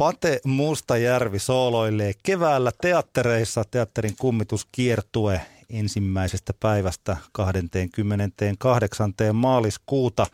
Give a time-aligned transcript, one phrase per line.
[0.00, 9.12] Pate Mustajärvi sooloilee keväällä teattereissa teatterin kummituskiertue ensimmäisestä päivästä 28.
[9.32, 10.26] maaliskuuta.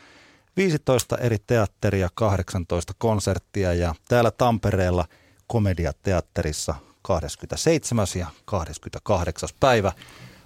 [0.57, 5.05] 15 eri teatteria, 18 konserttia ja täällä Tampereella
[5.47, 8.07] komediateatterissa 27.
[8.19, 9.49] ja 28.
[9.61, 9.93] päivä.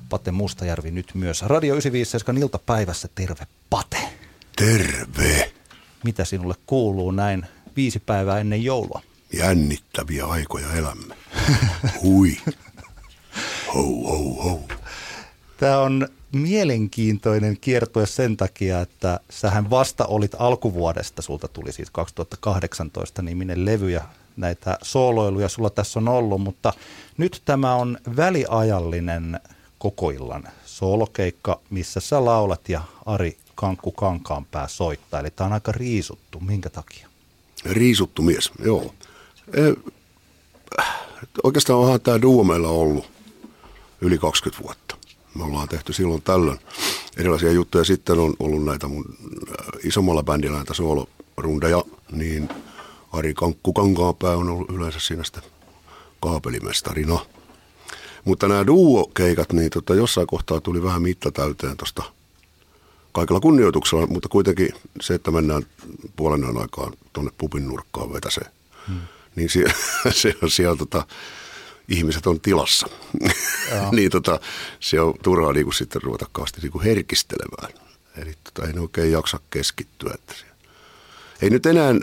[0.08, 3.08] Pate Mustajärvi nyt myös Radio 957 iltapäivässä.
[3.14, 3.98] Terve Pate.
[4.56, 5.52] Terve.
[6.04, 7.46] Mitä sinulle kuuluu näin
[7.76, 9.09] viisi päivää ennen joulua?
[9.32, 11.14] Jännittäviä aikoja elämme.
[12.02, 12.36] Hui.
[13.74, 14.68] Hou, hou, hou.
[15.56, 23.22] Tämä on mielenkiintoinen kiertue sen takia, että sähän vasta olit alkuvuodesta, sulta tuli siis 2018
[23.22, 24.02] niminen levy ja
[24.36, 26.72] näitä sooloiluja sulla tässä on ollut, mutta
[27.16, 29.40] nyt tämä on väliajallinen
[29.78, 35.20] kokoillan soolokeikka, missä sä laulat ja Ari Kankku Kankaanpää soittaa.
[35.20, 36.40] Eli tämä on aika riisuttu.
[36.40, 37.08] Minkä takia?
[37.64, 38.94] Riisuttu mies, joo.
[39.52, 39.90] E,
[41.42, 43.10] oikeastaan onhan tämä duo meillä ollut
[44.00, 44.96] yli 20 vuotta.
[45.34, 46.58] Me ollaan tehty silloin tällöin
[47.16, 47.84] erilaisia juttuja.
[47.84, 49.04] Sitten on ollut näitä mun
[49.84, 52.48] isommalla bändillä näitä soolorundeja, niin
[53.12, 55.42] Ari Kankku Kankaanpää on ollut yleensä siinä sitten
[56.20, 57.18] kaapelimestarina.
[58.24, 62.02] Mutta nämä duo-keikat, niin tota, jossain kohtaa tuli vähän mitta täyteen tuosta
[63.12, 64.68] kaikella kunnioituksella, mutta kuitenkin
[65.00, 65.62] se, että mennään
[66.16, 68.44] puolen aikaan tuonne pupin nurkkaan vetäsee,
[68.88, 69.00] hmm.
[69.36, 69.64] Niin se,
[70.20, 71.06] se on siellä tota,
[71.88, 72.86] ihmiset on tilassa.
[73.96, 74.40] niin tota,
[74.80, 77.72] se on turhaa niin kuin sitten ruveta kaasti niin kuin herkistelemään.
[78.16, 80.14] Eli tota, ei ne oikein jaksa keskittyä.
[80.14, 80.34] Että
[81.42, 81.94] ei nyt enää,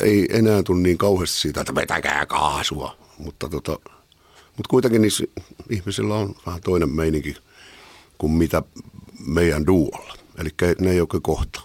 [0.00, 3.78] ei enää tule niin kauheasti siitä, että vetäkää kaasua, mutta tota,
[4.56, 5.24] mutta kuitenkin niissä
[5.70, 7.36] ihmisillä on vähän toinen meininki
[8.18, 8.62] kuin mitä
[9.26, 10.14] meidän duolla.
[10.38, 11.60] Eli ne ei oikein kohta.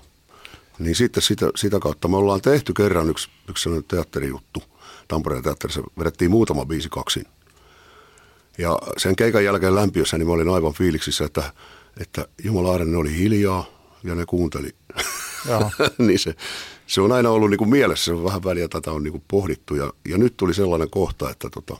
[0.80, 4.64] Niin sitten sitä, sitä kautta me ollaan tehty kerran yksi, yksi sellainen teatterijuttu.
[5.08, 7.25] Tampereen teatterissa vedettiin muutama biisi kaksin.
[8.58, 11.53] Ja sen keikan jälkeen lämpiössä niin mä olin aivan fiiliksissä, että,
[12.00, 13.66] että Jumala ne oli hiljaa
[14.03, 14.69] ja ne kuunteli.
[16.07, 16.35] niin se,
[16.88, 19.23] se on aina ollut niin kuin mielessä, se on vähän väliä tätä on niin kuin
[19.28, 19.75] pohdittu.
[19.75, 21.78] Ja, ja nyt tuli sellainen kohta, että tota,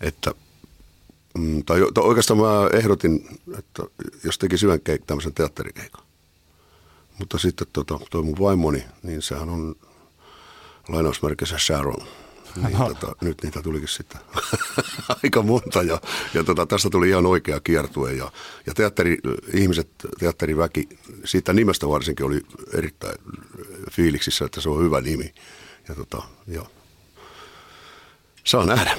[0.00, 0.34] että
[1.38, 3.82] mm, tai, tai oikeastaan mä ehdotin, että
[4.24, 6.04] jos teki syvän keik, tämmöisen teatterikeikan.
[7.18, 9.76] Mutta sitten tota, toi mun vaimoni, niin sehän on
[10.88, 12.06] lainausmerkissä Sharon.
[12.56, 14.20] Niin, tota, nyt niitä tulikin sitten
[15.22, 16.00] aika monta ja,
[16.34, 18.32] ja tota, tästä tuli ihan oikea kiertue ja,
[18.66, 19.18] ja teatteri,
[19.54, 19.88] ihmiset,
[20.18, 20.88] teatteriväki,
[21.24, 22.40] siitä nimestä varsinkin oli
[22.74, 23.18] erittäin
[23.90, 25.34] fiiliksissä, että se on hyvä nimi.
[25.88, 26.62] Ja, tota, ja
[28.44, 28.96] saa nähdä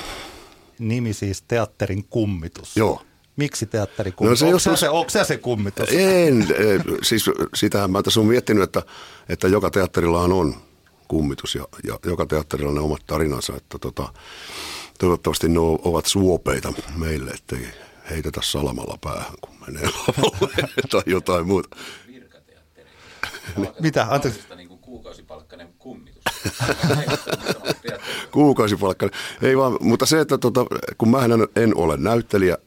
[0.80, 2.78] nimi siis Teatterin kummitus.
[2.78, 3.02] Joo.
[3.36, 4.42] Miksi teatteri kummitus?
[4.42, 5.90] No se, onko, se, onko se se kummitus?
[5.92, 6.48] En,
[7.04, 8.82] siis sitähän mä tässä olen miettinyt, että,
[9.30, 10.56] että joka teatterillahan on
[11.14, 14.14] kummitus ja, ja joka teatterilla ne omat tarinansa, että tota,
[15.00, 17.68] toivottavasti ne ovat suopeita meille, ettei
[18.10, 20.54] heitetä salamalla päähän, kun menee lavalle
[20.92, 21.78] tai jotain muuta.
[23.80, 24.08] Mitä?
[24.10, 24.40] Anteeksi.
[24.56, 26.24] Niin kuin kuukausipalkkainen kummitus.
[28.32, 29.20] Kuukausipalkkainen.
[29.42, 30.66] Ei vaan, mutta se, että tota,
[30.98, 31.20] kun mä
[31.56, 32.58] en ole näyttelijä,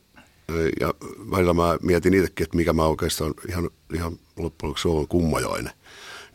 [0.80, 0.94] ja
[1.30, 5.72] välillä mä mietin itsekin, että mikä mä oikeastaan ihan, ihan loppujen lopuksi on kummajainen.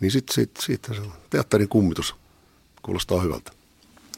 [0.02, 2.16] Niin sitten sit, sit, sit, teatterin kummitus
[2.82, 3.52] kuulostaa hyvältä.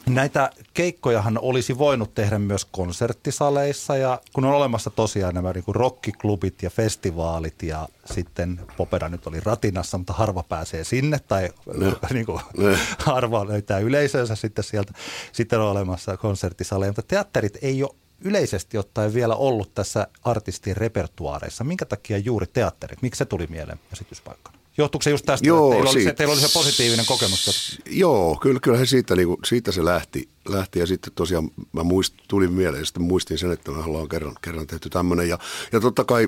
[0.05, 6.63] Näitä keikkojahan olisi voinut tehdä myös konserttisaleissa ja kun on olemassa tosiaan nämä niin rockiklubit
[6.63, 11.93] ja festivaalit ja sitten Popera nyt oli ratinassa, mutta harva pääsee sinne tai ne.
[12.13, 12.77] niin kuin, ne.
[12.97, 14.93] harva löytää yleisönsä sitten sieltä.
[15.31, 21.63] Sitten on olemassa konserttisaleja, mutta teatterit ei ole yleisesti ottaen vielä ollut tässä artistin repertuaareissa.
[21.63, 23.01] Minkä takia juuri teatterit?
[23.01, 24.62] Miksi se tuli mieleen esityspaikkana?
[24.77, 27.81] Johtuuko se just tästä, joo, että teillä oli, se, teillä oli se positiivinen kokemus?
[27.85, 30.79] Joo, kyllä, kyllä he siitä, niin kuin, siitä se lähti, lähti.
[30.79, 34.35] Ja sitten tosiaan mä muist, tulin mieleen ja sitten muistin sen, että me ollaan kerran,
[34.41, 35.29] kerran tehty tämmöinen.
[35.29, 35.39] Ja,
[35.71, 36.27] ja totta kai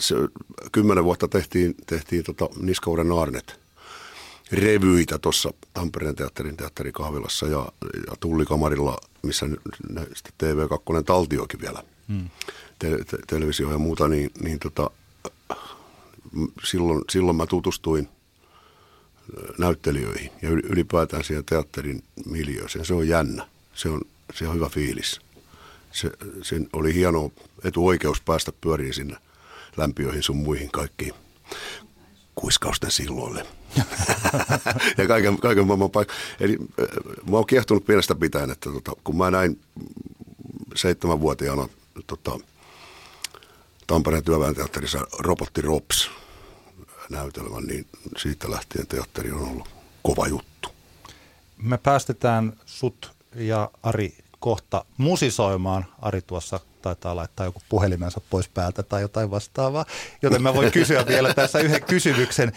[0.00, 0.14] se,
[0.72, 3.60] kymmenen vuotta tehtiin, tehtiin tota Niskauden Arnet
[4.52, 7.72] revyitä tuossa Tampereen teatterin teatterikahvilassa ja,
[8.06, 9.46] ja Tullikamarilla, missä
[10.14, 12.28] sitten TV2 taltioikin vielä, hmm.
[12.78, 14.90] te, te, televisio ja muuta, niin, niin tota,
[16.64, 18.08] silloin, silloin mä tutustuin
[19.58, 22.84] näyttelijöihin ja ylipäätään siihen teatterin miljööseen.
[22.84, 23.48] Se on jännä.
[23.74, 24.00] Se on,
[24.34, 25.20] se on hyvä fiilis.
[25.92, 26.10] Se,
[26.42, 27.32] sen oli hieno
[27.64, 29.16] etuoikeus päästä pyöriin sinne
[29.76, 31.14] lämpiöihin sun muihin kaikkiin
[32.34, 33.46] kuiskausten silloille.
[34.98, 36.56] ja kaiken, kaiken maailman paik- Eli
[37.30, 39.60] mä oon kiehtunut pienestä pitäen, että tota, kun mä näin
[40.74, 41.68] seitsemänvuotiaana
[42.06, 42.38] tota,
[43.88, 46.10] Tampereen työväenteatterissa Robotti Rops
[47.10, 47.86] näytelmän, niin
[48.16, 49.68] siitä lähtien teatteri on ollut
[50.02, 50.68] kova juttu.
[51.56, 55.86] me päästetään sut ja Ari kohta musisoimaan.
[56.02, 59.84] Ari tuossa taitaa laittaa joku puhelimensa pois päältä tai jotain vastaavaa.
[60.22, 62.52] Joten mä voin kysyä vielä tässä yhden kysymyksen.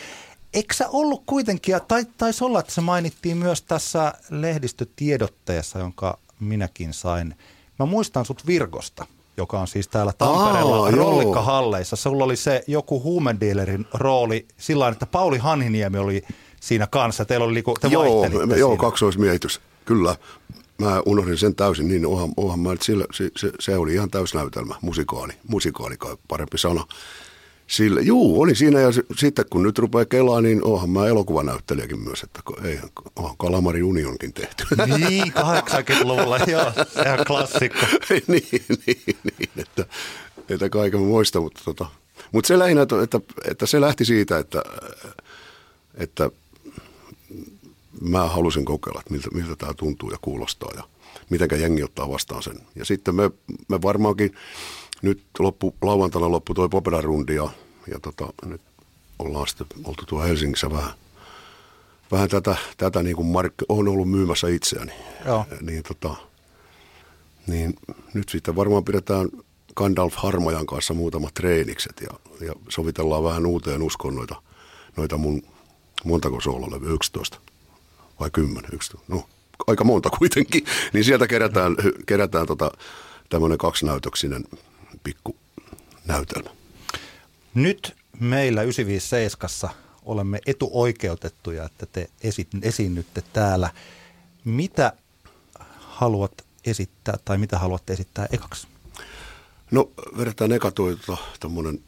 [0.53, 6.93] Eikö sä ollut kuitenkin, tai taisi olla, että se mainittiin myös tässä lehdistötiedotteessa, jonka minäkin
[6.93, 7.35] sain.
[7.79, 9.05] Mä muistan sut Virgosta,
[9.37, 11.95] joka on siis täällä Tampereella Aa, rollikkahalleissa.
[11.95, 16.23] Sulla oli se joku huumedealerin rooli sillä että Pauli Hanhiniemi oli
[16.59, 17.25] siinä kanssa.
[17.25, 20.15] Teillä oli, te joo, vaihtelitte joo, kaksoismiehitys, kyllä.
[20.77, 24.09] Mä unohdin sen täysin, niin onhan, onhan mä, että sillä, se, se, se, oli ihan
[24.09, 26.85] täysnäytelmä, musikaali, musikaali kai parempi sana.
[27.71, 32.23] Sillä, juu, oli siinä ja sitten kun nyt rupeaa kelaa, niin onhan mä elokuvanäyttelijäkin myös,
[32.23, 32.79] että ei,
[33.15, 34.63] onhan Kalamari Unionkin tehty.
[34.87, 37.79] Niin, 80-luvulla, joo, sehän on klassikko.
[38.27, 39.85] niin, niin, niin, että,
[40.49, 41.85] että kaiken muista, mutta, tota,
[42.31, 43.19] mutta se lähinnä, että, että,
[43.49, 44.63] että se lähti siitä, että,
[45.93, 46.29] että
[48.01, 50.83] mä halusin kokeilla, että miltä, miltä tämä tuntuu ja kuulostaa ja
[51.29, 52.59] mitenkä jengi ottaa vastaan sen.
[52.75, 53.31] Ja sitten me,
[53.67, 54.35] me varmaankin
[55.01, 57.49] nyt loppu, lauantaina loppu toi Popera-rundi ja,
[57.91, 58.61] ja tota, nyt
[59.19, 60.91] ollaan sitten oltu tuo Helsingissä vähän,
[62.11, 64.91] vähän tätä, tätä niin kuin mark, on ollut myymässä itseäni.
[65.25, 65.45] Joo.
[65.61, 66.15] Niin, tota,
[67.47, 67.75] niin
[68.13, 69.29] nyt sitten varmaan pidetään
[69.75, 74.35] Gandalf Harmajan kanssa muutamat treenikset ja, ja sovitellaan vähän uuteen uskoon noita,
[74.97, 75.43] noita mun
[76.03, 77.37] montako soololevyä, 11
[78.19, 79.23] vai 10, 11, no
[79.67, 81.75] aika monta kuitenkin, niin sieltä kerätään,
[82.05, 82.71] kerätään tota,
[83.29, 84.43] tämmöinen kaksnäytöksinen
[85.03, 85.35] pikku
[86.05, 86.49] näytelmä.
[87.53, 89.75] Nyt meillä 957
[90.05, 93.69] olemme etuoikeutettuja, että te esi- esiinnytte täällä.
[94.45, 94.93] Mitä
[95.77, 98.67] haluat esittää tai mitä haluatte esittää ekaksi?
[99.71, 101.83] No vedetään eka toi tota, tämmönen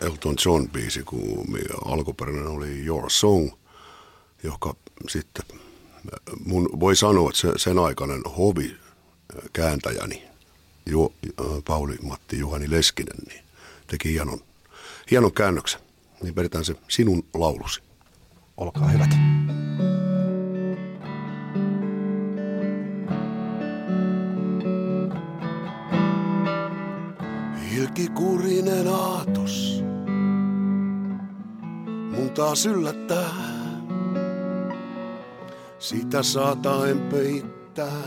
[0.00, 3.50] Elton John biisi, kun alkuperäinen oli Your Song,
[4.42, 4.74] joka
[5.08, 5.44] sitten
[6.44, 8.76] mun voi sanoa, että se, sen aikainen hovi
[9.52, 10.29] kääntäjäni
[10.86, 13.44] Ju, äh, Pauli Matti Juhani Leskinen niin
[13.86, 14.40] teki hienon,
[15.10, 15.80] hienon käännöksen.
[16.22, 17.82] Niin vedetään se sinun laulusi.
[18.56, 19.10] Olkaa hyvät.
[27.76, 29.84] Ilkikurinen aatos
[32.10, 33.30] mun taas yllättää.
[35.78, 38.02] Sitä saataen peittää,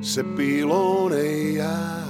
[0.00, 2.00] se piiloon ei jää.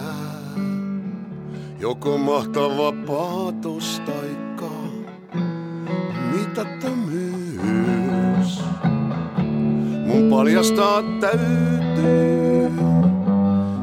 [1.81, 4.71] Joko mahtava paatos taikka
[6.33, 8.61] mitättömyys.
[10.07, 12.71] Mun paljastaa täytyy,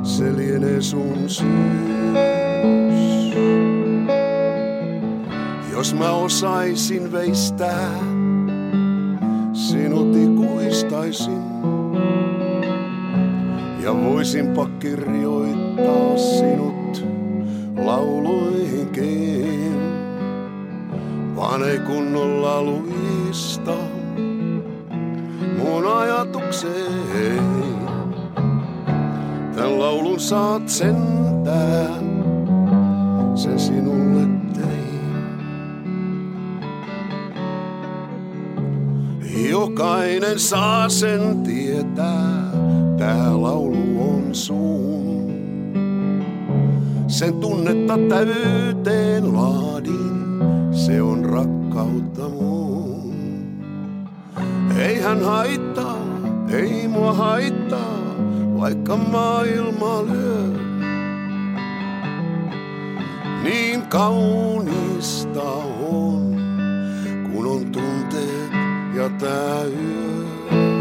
[0.04, 1.48] se lienee sun syys.
[5.72, 8.00] Jos mä osaisin veistää,
[9.54, 11.77] sinut ikuistaisin.
[13.88, 17.06] Ja voisinpa kirjoittaa sinut
[17.86, 19.78] lauluihinkin.
[21.36, 23.76] Vaan ei kunnolla luista
[25.58, 27.44] mun ajatukseen.
[29.56, 32.04] Tän laulun saat sentään,
[33.36, 35.02] sen sinulle tein.
[39.50, 42.47] Jokainen saa sen tietää,
[42.98, 45.32] tää laulu on sun.
[47.08, 50.40] Sen tunnetta täyteen laadin,
[50.72, 53.14] se on rakkautta mun.
[54.80, 55.98] Eihän haittaa,
[56.50, 58.16] ei mua haittaa,
[58.60, 60.48] vaikka maailma lyö.
[63.44, 65.44] Niin kaunista
[65.90, 66.36] on,
[67.32, 68.52] kun on tunteet
[68.96, 70.77] ja tää yö.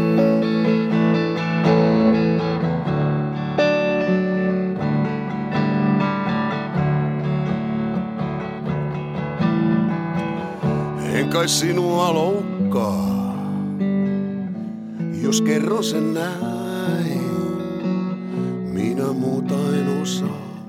[11.37, 13.33] Kai sinua loukkaa,
[15.21, 17.21] jos kerron sen näin.
[18.73, 20.65] Minä muuta en osaa,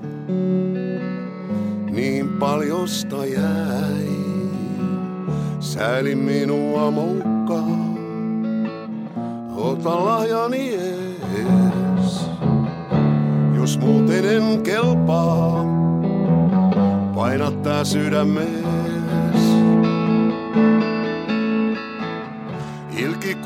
[1.91, 4.09] niin paljosta jäi.
[5.59, 7.95] Sääli minua moukkaa,
[9.55, 12.29] ota lahjani ees.
[13.55, 15.65] Jos muuten en kelpaa,
[17.15, 18.98] paina tää sydämees.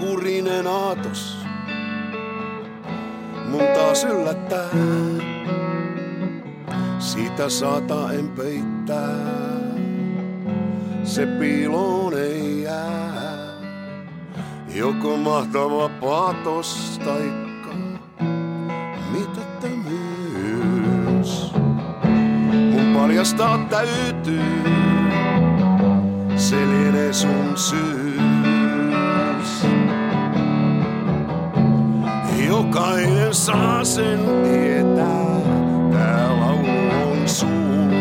[0.03, 1.37] Ilkikurinen aatos,
[3.49, 4.69] mun taas yllättää.
[6.99, 9.19] Sitä saata en peittää,
[11.03, 13.33] se piiloon ei jää.
[14.75, 17.73] Joko mahtava patos taikka
[19.11, 21.53] mitättömyys.
[22.71, 24.63] Mun paljastaa täytyy,
[26.35, 28.42] se lienee sun syys.
[32.73, 35.41] Jokainen saa sen tietää,
[35.91, 37.91] tää laulu on sun.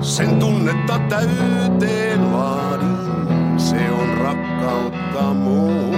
[0.00, 2.96] Sen tunnetta täyteen vaadin,
[3.56, 5.94] se on rakkautta muu.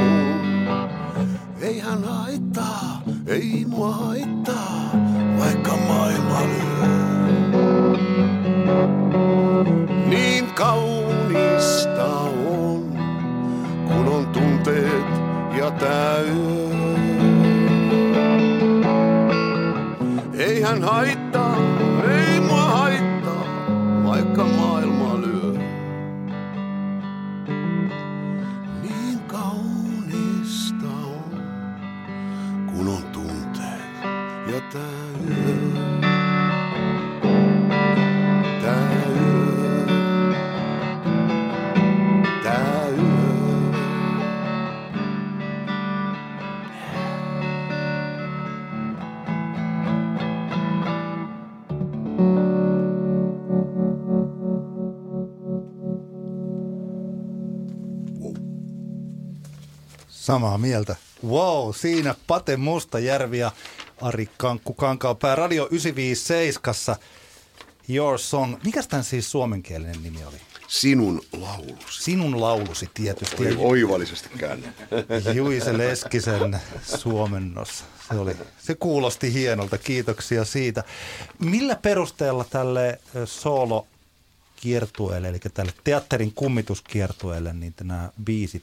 [1.60, 4.90] Ei hän haittaa, ei mua haittaa,
[5.38, 6.95] vaikka maailma lyö.
[20.76, 21.56] Ei hän haittaa,
[22.10, 23.44] ei mua haittaa,
[24.04, 24.75] vaikka maailma
[60.26, 60.96] Samaa mieltä.
[61.26, 63.52] Wow, siinä Pate Mustajärvi ja
[64.00, 66.96] Ari Kankku Kankaapää Radio 957.
[67.88, 68.56] Your Song.
[68.64, 70.36] Mikäs tämän siis suomenkielinen nimi oli?
[70.68, 72.02] Sinun laulusi.
[72.02, 73.36] Sinun laulusi tietysti.
[73.40, 74.28] Oli oivallisesti.
[75.34, 77.84] Juise Leskisen suomennos.
[78.08, 80.84] Se, oli, se kuulosti hienolta, kiitoksia siitä.
[81.38, 83.86] Millä perusteella tälle solo
[84.56, 88.62] kiertueelle, eli tälle teatterin kummituskiertueelle, niin nämä biisit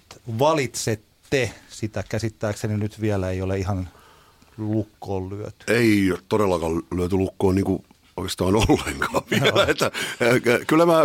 [1.33, 1.61] valitsette?
[1.69, 3.89] Sitä käsittääkseni nyt vielä ei ole ihan
[4.57, 5.73] lukkoon lyöty.
[5.73, 7.83] Ei ole todellakaan lyöty lukkoon niin kuin
[8.17, 9.65] oikeastaan ollenkaan vielä.
[9.67, 9.91] Että,
[10.67, 11.01] kyllä, mä,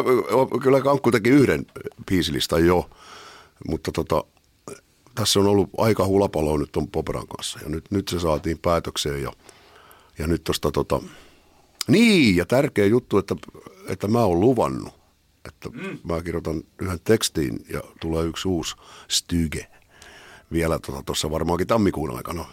[0.63, 1.67] kyllä Kankku teki yhden
[2.07, 2.91] biisilistan jo,
[3.69, 4.25] mutta tota,
[5.15, 7.59] tässä on ollut aika hulapalo nyt on Poperan kanssa.
[7.63, 9.33] Ja nyt, nyt se saatiin päätökseen ja,
[10.19, 11.01] ja nyt tosta tota,
[11.89, 13.37] niin ja tärkeä juttu, että,
[13.89, 14.95] että mä oon luvannut,
[15.45, 15.99] että mm.
[16.05, 18.77] mä kirjoitan yhden tekstiin ja tulee yksi uusi
[19.09, 19.67] styge
[20.53, 22.45] vielä tuossa tota, varmaankin tammikuun aikana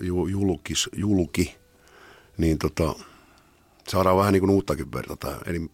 [0.00, 1.56] ju, julkis, julki,
[2.38, 2.94] niin tota,
[3.88, 5.40] saadaan vähän niin kuin uuttakin verta tähän.
[5.46, 5.70] Eli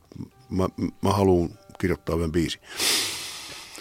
[0.51, 0.69] mä,
[1.03, 2.61] mä haluan kirjoittaa yhden biisi.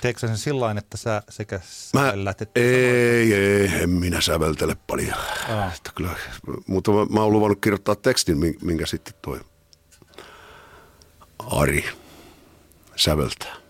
[0.01, 1.59] Teekö sen sillä että sä sekä
[1.93, 5.17] Mä, sävellät että ei, ei, en minä säveltele paljon.
[5.75, 6.15] Että kyllä,
[6.67, 9.39] mutta mä, mä oon luvannut kirjoittaa tekstin, min- minkä sitten toi
[11.39, 11.85] Ari
[12.95, 13.60] säveltää.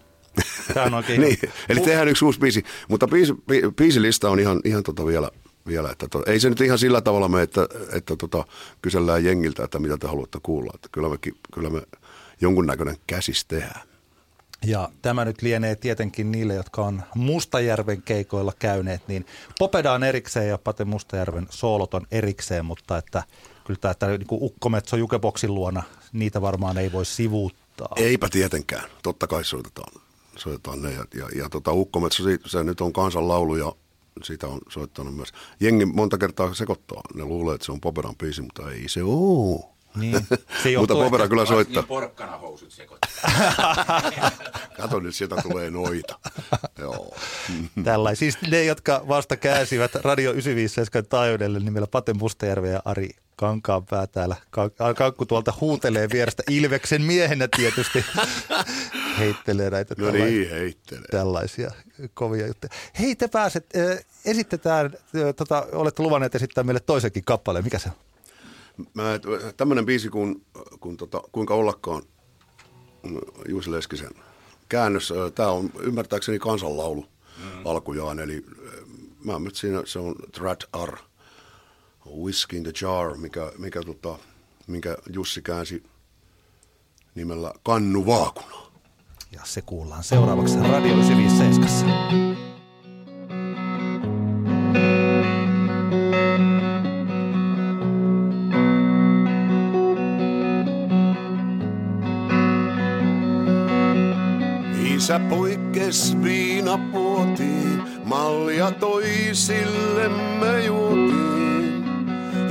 [0.74, 1.38] Tämä on oikein niin,
[1.70, 5.30] eli tehdään yksi uusi biisi, mutta biisi, bi, biisilista on ihan, ihan tota vielä,
[5.68, 8.46] vielä että to, ei se nyt ihan sillä tavalla mene, että, että tota,
[8.82, 10.72] kysellään jengiltä, että mitä te haluatte kuulla.
[10.76, 11.18] Että kyllä, me,
[11.54, 11.82] kyllä me
[12.42, 13.82] jonkunnäköinen käsis tehdään.
[14.66, 19.26] Ja tämä nyt lienee tietenkin niille, jotka on Mustajärven keikoilla käyneet, niin
[19.60, 23.24] Popeda on erikseen ja Pate Mustajärven soolot on erikseen, mutta että
[23.66, 25.84] kyllä tämä, tämä niin Ukkometso Jukeboksin luona,
[26.14, 27.94] niitä varmaan ei voi sivuuttaa.
[27.96, 30.01] Eipä tietenkään, totta kai soitetaan,
[30.38, 30.92] soitetaan ne.
[30.92, 33.74] Ja, ja, ja tota, Ukkometso, se, nyt on kansanlaulu ja
[34.24, 35.32] siitä on soittanut myös.
[35.60, 39.71] Jengi monta kertaa sekoittaa, ne luulee, että se on Poperan biisi, mutta ei se ole.
[39.96, 40.28] Niin,
[40.64, 41.84] se Mutta Popera kyllä soittaa.
[41.84, 43.10] Ja porkkanahousut sekoittaa.
[44.78, 46.20] Kato nyt, sieltä tulee noita.
[46.80, 47.16] Joo.
[47.84, 48.16] Tällä.
[48.16, 54.36] Siis ne, jotka vasta käsivät Radio 957 taajuudelle nimellä Pate Mustajärvi ja Ari Kankaanpää täällä.
[54.50, 58.06] Ka- Kankku tuolta huutelee vierestä Ilveksen miehenä tietysti.
[59.20, 61.08] Heittelee näitä No tällaisia- niin, heittelee.
[61.12, 61.72] tällaisia
[62.14, 62.72] kovia juttuja.
[63.00, 67.64] Hei, te pääset, äh, esitetään, äh, tota, olette luvanneet esittää meille toisenkin kappaleen.
[67.64, 67.96] Mikä se on?
[68.94, 69.04] Mä,
[69.58, 70.46] tämmönen biisi kuin,
[70.80, 72.04] kun, tota, Kuinka ollakaan
[73.04, 74.12] mm, Juusi Leskisen
[74.70, 75.14] käännös.
[75.36, 77.06] Tämä on ymmärtääkseni kansanlaulu
[77.38, 77.66] mm.
[77.66, 78.20] alkujaan.
[78.20, 78.46] Eli
[79.24, 80.98] mä nyt siinä se on Threat R,
[82.22, 84.18] Whiskey in the Jar, mikä, mikä tota,
[84.68, 85.84] minkä Jussi käänsi
[87.16, 88.72] nimellä Kannu Vaakuna.
[89.32, 92.31] Ja se kuullaan seuraavaksi Radio 957.
[105.12, 111.86] Isä poikkes viinapuotiin, malja toisillemme juotiin.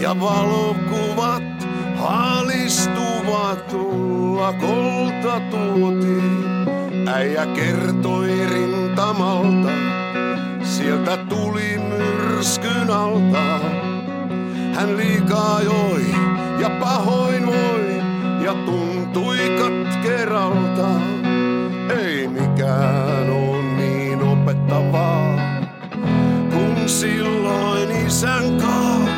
[0.01, 1.43] Ja valokuvat
[1.97, 6.45] haalistuvat tulla kolta tuotiin.
[7.09, 9.71] Äijä kertoi rintamalta,
[10.63, 13.61] Sieltä tuli myrskyn alta.
[14.75, 16.05] Hän liikaa joi
[16.59, 17.97] ja pahoin voi
[18.45, 21.20] ja tuntui katkeralta.
[21.99, 25.39] Ei mikään on niin opettavaa,
[26.53, 29.09] kun silloin isän kaa,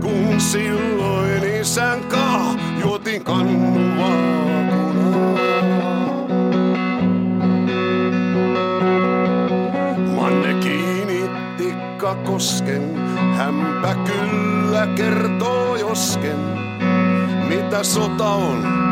[0.00, 3.24] kun silloin isän kaa juotin
[10.60, 11.74] kiinnitti
[12.24, 12.96] kosken,
[13.36, 16.38] hämpä kyllä kertoo josken,
[17.48, 18.83] mitä sota on.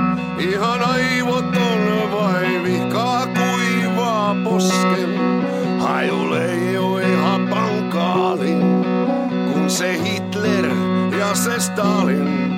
[0.42, 5.11] Ihan aivoton vai vikaa kuivaa posken.
[5.78, 8.84] Haju leijoi hapankaalin,
[9.52, 10.66] kun se Hitler
[11.18, 12.52] ja se Stalin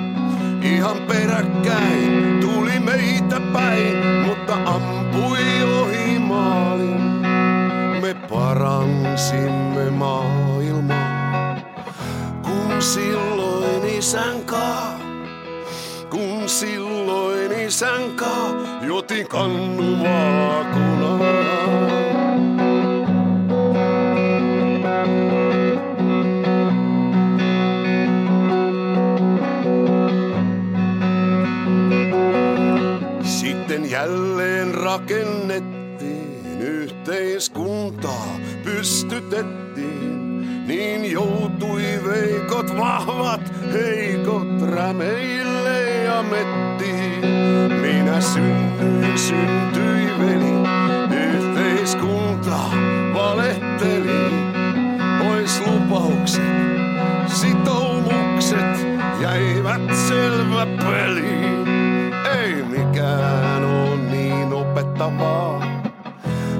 [0.61, 7.01] ihan peräkkäin tuli meitä päin, mutta ampui ohi maalin.
[8.01, 11.55] Me paransimme maailmaa,
[12.43, 15.04] kun silloin isän kaa,
[16.15, 21.19] kun silloin isän kaa, jotin kannuvaakunaa.
[33.23, 40.15] Sitten jälleen rakennettiin yhteiskuntaa, pystytettiin.
[40.67, 43.41] Niin joutui veikot vahvat,
[43.73, 47.25] heikot rämeille ja mettiin.
[47.81, 50.53] Minä synnyin, syntyi veli,
[51.15, 52.59] yhteiskunta
[53.13, 54.31] valehteli.
[55.19, 56.43] Pois lupaukset,
[57.27, 58.87] sitoumukset
[59.21, 61.67] jäivät selvä peliin.
[62.39, 65.81] Ei mikään on niin opettavaa,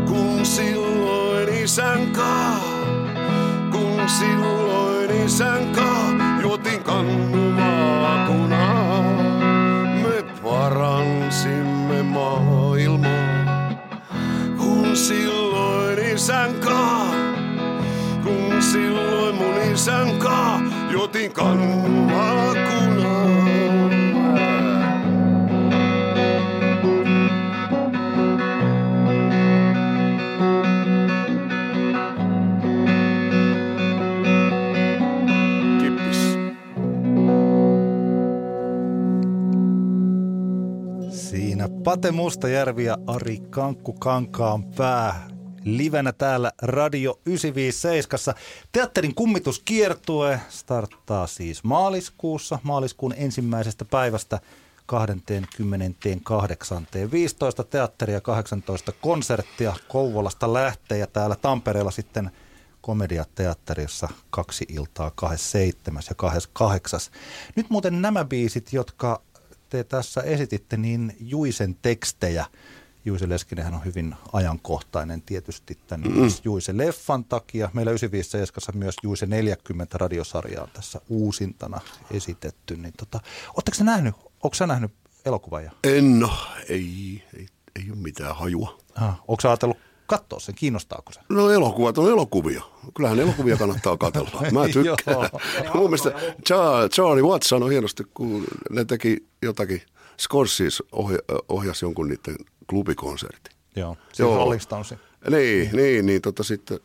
[0.06, 2.60] kun silloin isän kaa,
[3.72, 7.45] kun silloin isän kaa, juotin kannuvaakunaa.
[10.56, 13.76] Paransimme maailmaa,
[14.58, 17.12] kun silloin isän kaa,
[18.24, 22.56] kun silloin mun isän kaa, juotin kannuvaakunaa.
[22.86, 22.95] Kippis.
[41.86, 45.28] Pate Mustajärvi ja Ari Kankku Kankaan pää
[45.64, 48.36] livenä täällä Radio 957.
[48.72, 54.40] Teatterin kummituskiertue starttaa siis maaliskuussa, maaliskuun ensimmäisestä päivästä
[54.86, 56.88] 28.
[57.12, 62.32] 15 teatteria, 18 konserttia Kouvolasta lähtee ja täällä Tampereella sitten
[62.82, 66.04] komediateatterissa kaksi iltaa 27.
[66.10, 67.00] ja 28.
[67.56, 69.22] Nyt muuten nämä biisit, jotka
[69.70, 72.46] te tässä esititte, niin Juisen tekstejä.
[73.06, 76.28] Juise Leskinenhän on hyvin ajankohtainen tietysti tämän mm.
[76.44, 77.70] Juise Leffan takia.
[77.74, 78.38] Meillä 95
[78.74, 82.78] myös Juise 40 radiosarja on tässä uusintana esitetty.
[82.78, 83.20] Niin tota,
[83.54, 84.92] Oletteko nähnyt, onko sä nähnyt
[85.26, 85.64] elokuvan?
[85.64, 85.72] Ja?
[85.84, 86.34] En no,
[86.70, 88.78] ei, ei, ei ole mitään hajua.
[88.96, 91.20] Ah, onko sä ajatellut katsoa sen, kiinnostaako se?
[91.30, 92.64] No elokuvat on elokuvia.
[92.96, 94.42] Kyllähän elokuvia kannattaa katsella.
[94.52, 95.30] Mä tykkään.
[95.76, 96.10] Mun mielestä
[96.50, 99.82] Char- Charlie Watts sanoi hienosti, kun ne teki jotakin,
[100.22, 102.36] Scorsese ohja, ohjasi jonkun niiden
[102.70, 103.54] klubikonsertin.
[103.76, 103.98] Joo.
[104.20, 105.00] Rolling Stonesin.
[105.30, 106.80] Niin, niin, niin tota sitten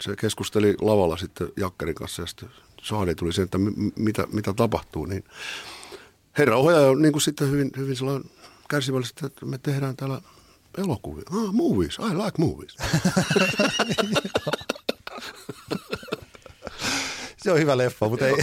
[0.00, 2.48] se keskusteli lavalla sitten Jakkarin kanssa ja sitten
[2.82, 5.06] Charlie tuli sen, että m- mitä, mitä tapahtuu.
[5.06, 5.24] Niin
[6.38, 8.30] herra ohjaaja on niin kuin sitten hyvin, hyvin sellainen
[8.68, 10.20] kärsivällisesti, että me tehdään täällä
[10.78, 11.24] elokuvia.
[11.30, 12.76] Ah, movies, I like movies.
[17.36, 18.34] Se on hyvä leffa, mutta ei.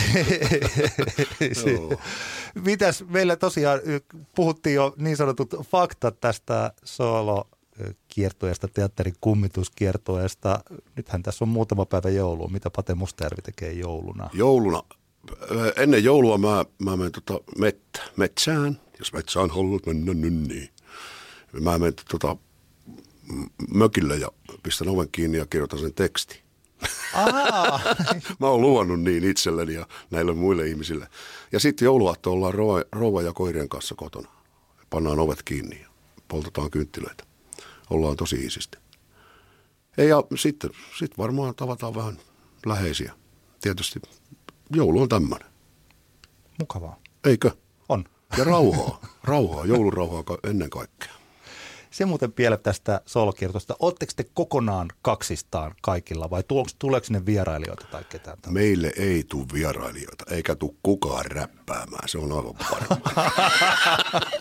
[2.66, 3.80] Mitäs meillä tosiaan
[4.36, 7.48] puhuttiin jo niin sanotut faktat tästä solo
[8.08, 10.60] kiertueesta, teatterin kummituskiertueesta.
[10.96, 12.48] Nythän tässä on muutama päivä joulua.
[12.48, 14.30] Mitä Pate Mustajärvi tekee jouluna?
[14.34, 14.84] Jouluna,
[15.78, 20.70] ennen joulua mä, mä menen tota mettä, metsään, jos metsään haluat mennä, niin, niin.
[21.60, 22.36] Mä menen tota
[23.74, 24.30] mökille ja
[24.64, 26.42] pistän oven kiinni ja kirjoitan sen teksti.
[28.40, 31.08] Mä oon luvannut niin itselleni ja näille muille ihmisille.
[31.52, 34.30] Ja sitten jouluaatto ollaan rouva, rouva ja koirien kanssa kotona.
[34.90, 35.88] Pannaan ovet kiinni ja
[36.28, 37.24] poltetaan kynttilöitä.
[37.90, 38.78] Ollaan tosi iisisti.
[39.98, 42.18] Ei, Ja sitten sit varmaan tavataan vähän
[42.66, 43.14] läheisiä.
[43.62, 44.00] Tietysti
[44.76, 45.48] joulu on tämmöinen.
[46.60, 47.00] mukavaa.
[47.24, 47.52] Eikö?
[47.90, 48.06] On.
[48.38, 49.02] Ja rauhaa.
[49.24, 51.14] Rauhaa, joulurauhaa ennen kaikkea.
[51.92, 53.76] Se muuten vielä tästä solokiertosta.
[53.80, 56.44] Oletteko te kokonaan kaksistaan kaikilla vai
[56.80, 58.38] tuleeko sinne vierailijoita tai ketään?
[58.48, 62.10] Meille ei tule vierailijoita, eikä tule kukaan räppäämään.
[62.10, 63.02] Se on aivan varma.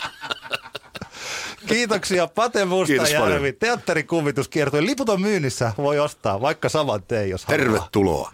[1.69, 3.53] Kiitoksia Pate Mustajärvi.
[3.53, 4.87] Teatterikuvituskiertue.
[4.87, 8.33] Liput on myynnissä, voi ostaa vaikka saman teen, jos Tervetuloa.